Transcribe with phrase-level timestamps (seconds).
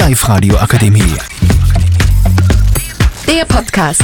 [0.00, 1.14] Live-Radio Akademie.
[3.26, 4.00] Der Podcast.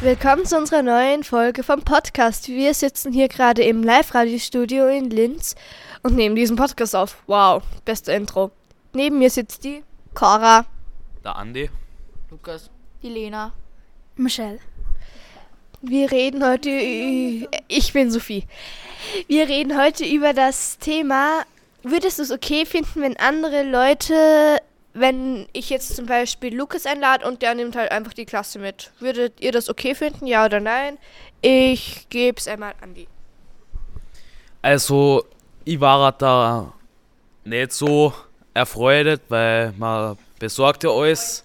[0.00, 2.46] Willkommen zu unserer neuen Folge vom Podcast.
[2.46, 5.56] Wir sitzen hier gerade im Live-Radio-Studio in Linz
[6.04, 7.16] und nehmen diesen Podcast auf.
[7.26, 8.52] Wow, beste Intro.
[8.92, 9.82] Neben mir sitzt die
[10.14, 10.64] Cora,
[11.24, 11.68] Der Andi.
[12.30, 12.70] Lukas.
[13.02, 13.52] die Lena.
[14.14, 14.60] Michelle.
[15.82, 18.46] Wir reden heute, ich bin Sophie.
[19.26, 21.42] Wir reden heute über das Thema,
[21.90, 24.58] würdest du es okay finden, wenn andere Leute,
[24.94, 28.90] wenn ich jetzt zum Beispiel Lukas einlade und der nimmt halt einfach die Klasse mit.
[28.98, 30.98] Würdet ihr das okay finden, ja oder nein?
[31.40, 33.08] Ich gebe es einmal an die.
[34.62, 35.24] Also,
[35.64, 36.72] ich war halt da
[37.44, 38.12] nicht so
[38.54, 41.44] erfreut, weil man besorgt ja alles.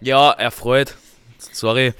[0.00, 0.94] Ja, erfreut.
[1.38, 1.94] Sorry.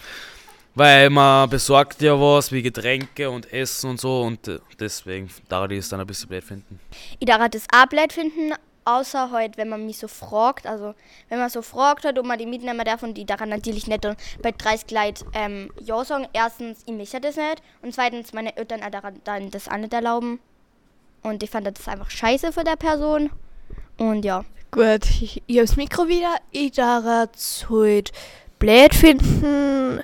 [0.77, 5.67] Weil man besorgt ja was wie Getränke und Essen und so und äh, deswegen da
[5.67, 6.79] die es dann ein bisschen blöd finden.
[7.19, 8.53] Ich darf das auch blöd finden,
[8.85, 10.67] außer halt, wenn man mich so fragt.
[10.67, 10.95] Also,
[11.31, 14.07] wenn man so fragt, halt, ob man die mitnehmen darf und die daran natürlich nicht
[14.43, 16.29] bei 30 Leuten ähm, Ja sagen.
[16.35, 17.63] Erstens, ich möchte das nicht.
[17.81, 20.41] Und zweitens, meine Eltern auch daran dann das auch nicht erlauben.
[21.23, 23.31] Und ich fand das einfach scheiße für der Person.
[23.97, 24.45] Und ja.
[24.71, 26.37] Gut, ich, ich habe das Mikro wieder.
[26.51, 28.13] Ich darf es heute
[28.59, 30.03] blöd finden,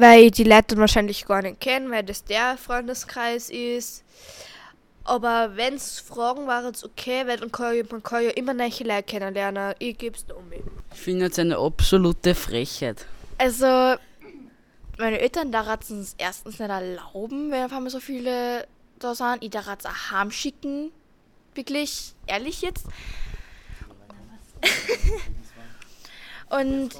[0.00, 4.04] weil ich die Leute wahrscheinlich gar nicht kenne, weil das der Freundeskreis ist.
[5.04, 8.52] Aber wenn es Fragen waren, ist okay, weil dann kann, ich- man kann ja immer
[8.52, 9.74] neue Leute kennenlernen.
[9.78, 10.44] Ich gebe es um.
[10.52, 13.06] Ich finde es eine absolute Frechheit.
[13.38, 13.94] Also,
[14.98, 18.66] meine Eltern da es erstens nicht erlauben, wenn auf einmal so viele
[18.98, 19.38] da sind.
[19.40, 20.90] Ich darf es auch heimschicken.
[21.54, 22.84] Wirklich, ehrlich jetzt.
[26.50, 26.90] Und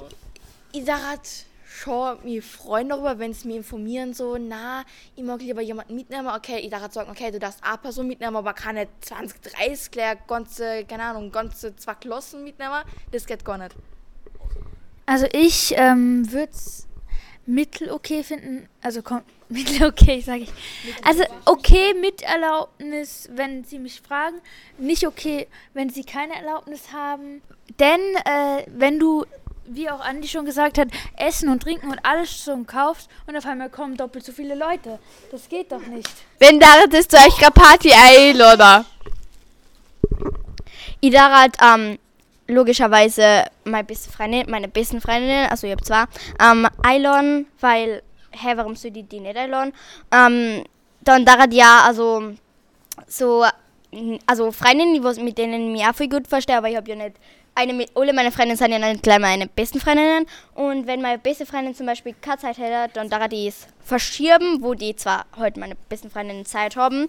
[0.71, 1.45] ich darf
[1.79, 4.83] schon mich freuen darüber, wenn sie mich informieren, so, na,
[5.15, 6.27] ich mag lieber jemanden mitnehmen.
[6.27, 10.17] Okay, ich darf sagen, okay, du darfst eine Person mitnehmen, aber keine 20, 30, gleich
[10.27, 12.83] ganze, keine Ahnung, ganze zwei Klassen mitnehmen.
[13.11, 13.75] Das geht gar nicht.
[15.05, 16.87] Also ich ähm, würde es
[17.49, 18.69] mittel okay finden.
[18.81, 20.53] Also komm, mittel okay, sage ich.
[21.03, 24.39] Also okay mit Erlaubnis, wenn sie mich fragen.
[24.77, 27.41] Nicht okay, wenn sie keine Erlaubnis haben.
[27.79, 29.25] Denn äh, wenn du,
[29.71, 30.87] wie auch Andi schon gesagt hat,
[31.17, 34.99] Essen und Trinken und alles schon kaufst und auf einmal kommen doppelt so viele Leute.
[35.31, 36.09] Das geht doch nicht.
[36.39, 38.85] Wenn da das zu euch Party einladen.
[41.01, 41.97] Ich darf halt, ähm,
[42.49, 46.05] logischerweise meine beste Freundin, meine besten Freundinnen, also ich habe zwei,
[46.41, 48.01] ähm, einladen, weil,
[48.31, 49.73] hä, warum soll ich die nicht einladen?
[50.11, 50.63] Ähm,
[51.01, 52.33] dann darf ich ja, also,
[53.07, 53.45] so,
[54.25, 56.95] also Freundinnen, die mit denen ich mich auch viel gut verstehe, aber ich habe ja
[56.95, 57.15] nicht,
[57.55, 60.25] eine alle meine Freundinnen sind ja nicht gleich meine besten Freundinnen.
[60.53, 64.61] Und wenn meine beste Freundin zum Beispiel keine Zeit hätte, dann darf ich es verschieben,
[64.61, 67.07] wo die zwar heute meine besten Freundinnen Zeit haben,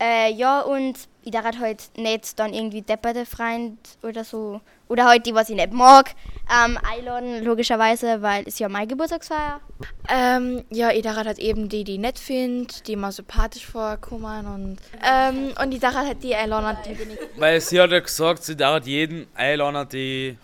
[0.00, 5.26] äh, ja, und ich darf halt nicht dann irgendwie depperte Freund oder so, oder halt
[5.26, 6.14] die, was ich nicht mag,
[6.50, 9.60] ähm, einladen, logischerweise, weil es ja mein Geburtstagsfeier.
[10.08, 14.78] Ähm, ja, ich dachte halt eben die, die nett finde, die mal sympathisch vorkommen und,
[15.02, 17.18] ähm, und ich dachte halt die einladen, die bin ich.
[17.36, 20.36] Weil sie hat ja gesagt, sie darf jeden einladen, die,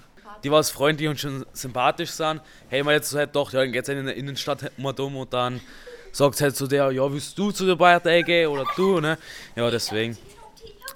[0.44, 2.40] die was freundlich und schon sympathisch sind.
[2.68, 5.32] Hey, man jetzt halt doch, ja, dann geht's halt in der Innenstadt mal dumm und
[5.32, 5.60] dann
[6.12, 9.18] sagt halt zu der, ja, willst du zu der Partei gehen oder du, ne?
[9.54, 10.16] Ja, deswegen.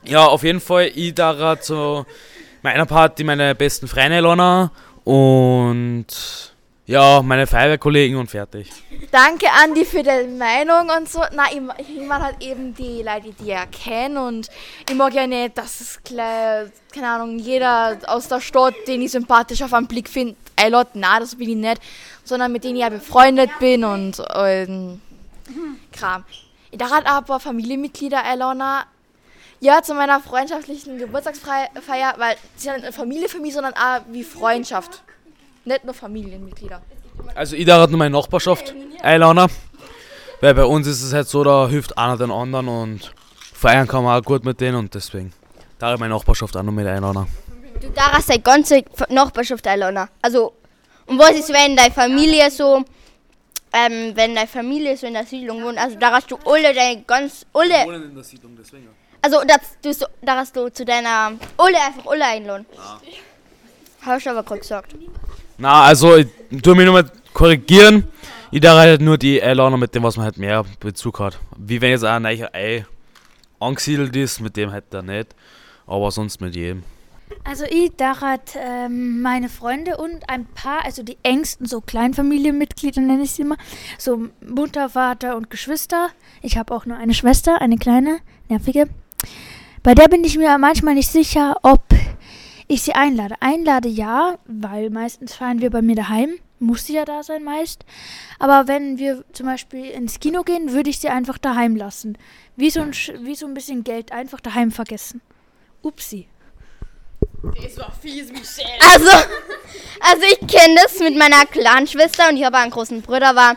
[0.04, 2.06] Ja, auf jeden Fall, ich darf zu
[2.62, 4.70] meiner Party meine besten Freunde einladen
[5.04, 6.06] und
[6.90, 8.68] ja, meine Feuerwehrkollegen und fertig.
[9.12, 11.20] Danke, Andi, für deine Meinung und so.
[11.32, 14.48] Nein, ich, ich mag halt eben die Leute, die ich erkenne und
[14.88, 19.12] ich mag ja nicht, dass es gleich, keine Ahnung, jeder aus der Stadt, den ich
[19.12, 20.88] sympathisch auf einen Blick finde, einlädt.
[20.94, 21.80] Nein, das bin ich nicht,
[22.24, 25.00] sondern mit denen ich ja befreundet bin und, und
[25.92, 26.24] Kram.
[26.76, 28.62] Auch ein paar Familienmitglieder einladen.
[29.60, 34.00] Ja, zu meiner freundschaftlichen Geburtstagsfeier, weil sie sind nicht eine Familie für mich, sondern auch
[34.10, 35.02] wie Freundschaft.
[35.66, 36.80] Nicht nur Familienmitglieder.
[37.34, 39.50] Also ich darf nur meine Nachbarschaft einladen,
[40.40, 43.12] weil bei uns ist es halt so, da hilft einer den anderen und
[43.52, 45.32] feiern kann man auch gut mit denen und deswegen
[45.88, 47.26] ich meine Nachbarschaft auch noch mit einladen.
[47.80, 50.08] Du darfst deine ganze Nachbarschaft einladen.
[50.20, 50.52] Also,
[51.06, 52.84] und was ist, wenn deine Familie so,
[53.72, 57.46] ähm, wenn deine Familie so in der Siedlung wohnt, also darfst du alle deine ganz,
[57.54, 58.88] alle, in der Siedlung, deswegen.
[59.22, 62.66] Also dass du so, darfst du zu deiner, alle einfach alle einladen.
[64.02, 64.94] Hast du aber gerade gesagt.
[65.58, 66.26] Na, also ich
[66.62, 68.08] tue mich nur mal korrigieren.
[68.50, 71.38] Ich darf halt nur die einladen mit dem, was man halt mehr Bezug hat.
[71.56, 72.84] Wie wenn jetzt auch ein neuer Ei
[73.60, 75.34] angesiedelt ist, mit dem halt da nicht.
[75.86, 76.82] Aber sonst mit jedem.
[77.44, 78.22] Also ich darf
[78.56, 83.56] ähm, meine Freunde und ein paar, also die engsten, so Kleinfamilienmitglieder nenne ich sie immer,
[83.98, 86.08] so Mutter, Vater und Geschwister.
[86.42, 88.18] Ich habe auch nur eine Schwester, eine kleine,
[88.48, 88.88] nervige.
[89.82, 91.82] Bei der bin ich mir manchmal nicht sicher, ob
[92.68, 93.34] ich sie einlade.
[93.40, 96.34] Einlade ja, weil meistens feiern wir bei mir daheim.
[96.58, 97.86] Muss sie ja da sein meist.
[98.38, 102.18] Aber wenn wir zum Beispiel ins Kino gehen, würde ich sie einfach daheim lassen.
[102.56, 105.22] Wie so ein, wie so ein bisschen Geld einfach daheim vergessen.
[105.82, 106.28] Upsi.
[108.92, 109.10] Also,
[110.00, 113.56] also ich kenne das mit meiner kleinen Schwester und ich habe einen großen Bruder, war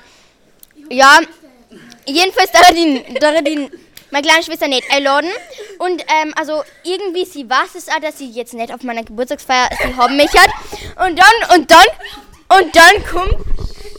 [0.89, 1.19] ja,
[2.07, 3.69] jedenfalls da die
[4.13, 5.30] meine kleine Schwester nicht einladen
[5.80, 9.69] und ähm, also irgendwie sie weiß es auch, dass sie jetzt nicht auf meiner Geburtstagsfeier
[9.83, 10.51] sie haben mich hat
[11.06, 13.36] und dann und dann und dann kommt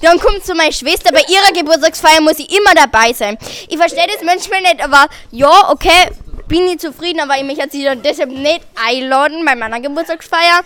[0.03, 3.39] dann kommt zu meiner Schwester, bei ihrer Geburtstagsfeier muss ich immer dabei sein.
[3.69, 6.11] Ich verstehe das manchmal nicht, aber ja, okay,
[6.47, 10.61] bin ich zufrieden, aber mich hat sie dann deshalb nicht einladen bei meiner Geburtstagsfeier.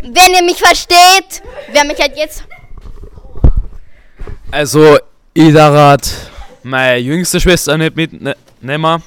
[0.00, 2.44] Wenn ihr mich versteht, wer mich halt jetzt.
[4.50, 4.98] Also,
[5.34, 6.00] ich darf
[6.62, 7.94] meine jüngste Schwester nicht
[8.62, 9.02] mitnehmen.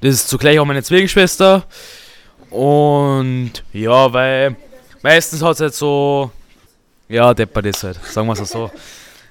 [0.00, 1.64] Das ist zugleich auch meine Zwillingsschwester.
[2.50, 4.56] Und ja, weil
[5.02, 6.30] meistens hat es halt so.
[7.08, 8.70] Ja, deppert ist halt, sagen wir es so.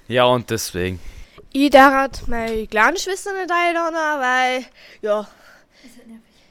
[0.07, 0.99] Ja, und deswegen.
[1.51, 4.65] Ich darf meine kleine Schwester nicht einladen, weil,
[5.01, 5.27] ja,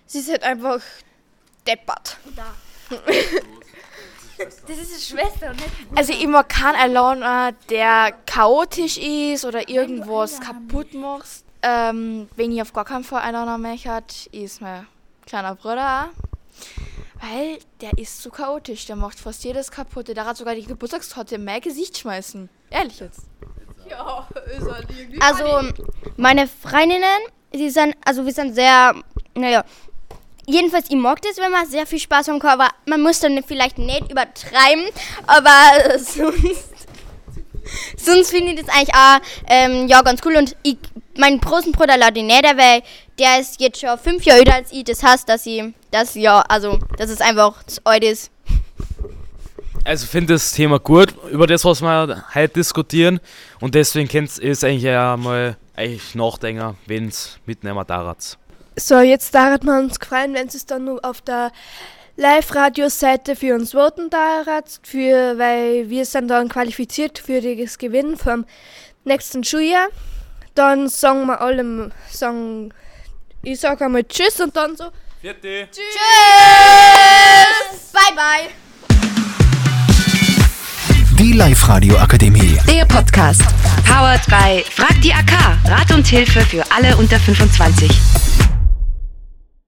[0.07, 0.81] sie ist halt einfach
[1.67, 2.19] deppert.
[4.37, 9.69] Das ist eine Schwester und nicht Also ich mag keinen allein, der chaotisch ist oder
[9.69, 11.45] irgendwas kaputt macht.
[11.67, 14.03] Ähm, wenn ich auf gar keinen Fall einer möchte,
[14.33, 14.87] ist mein
[15.25, 16.11] kleiner Bruder.
[17.15, 20.09] Weil der ist so chaotisch, der macht fast jedes kaputt.
[20.09, 22.51] Der hat sogar die Geburtstagstorte in mein Gesicht schmeißen.
[22.69, 23.23] Ehrlich jetzt.
[25.21, 25.73] Also,
[26.17, 27.21] meine Freundinnen,
[27.53, 28.95] sie sind, also wir sind sehr,
[29.35, 29.65] naja,
[30.47, 33.43] jedenfalls, ich mag das, wenn man sehr viel Spaß haben kann, aber man muss dann
[33.43, 34.87] vielleicht nicht übertreiben,
[35.27, 36.75] aber sonst,
[37.97, 40.79] sonst finde ich das eigentlich auch, ähm, ja, ganz cool und ich,
[41.19, 42.83] meinen großen Bruder ich nicht, weil
[43.19, 46.41] der ist jetzt schon fünf Jahre älter als ich, das heißt, dass ich, das, ja,
[46.49, 48.31] also, das ist einfach das alt ist.
[49.85, 53.21] Also, ich finde das Thema gut, über das, was wir heute diskutieren.
[53.61, 58.37] Und deswegen könnt ihr es eigentlich ja mal eigentlich nachdenken, wenn es mitnehmen darf.
[58.77, 61.53] So, jetzt darf man uns gefallen, wenn es dann nur auf der
[62.17, 64.47] Live-Radio-Seite für uns voten darf,
[64.83, 68.45] für, weil wir sind dann qualifiziert für das Gewinn vom
[69.05, 69.89] nächsten Schuljahr.
[70.55, 72.73] Dann sagen wir alle, sagen,
[73.43, 74.85] ich sage einmal Tschüss und dann so,
[75.21, 75.69] Vierte.
[75.73, 75.83] Tschüss!
[77.93, 78.49] Bye, bye!
[81.19, 82.59] Die Live-Radio Akademie.
[82.69, 83.43] Der Podcast.
[83.85, 85.33] Powered by Frag die AK.
[85.65, 87.91] Rat und Hilfe für alle unter 25.